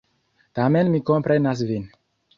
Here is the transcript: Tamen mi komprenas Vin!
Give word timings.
Tamen 0.59 0.89
mi 0.95 1.03
komprenas 1.11 1.65
Vin! 1.73 1.89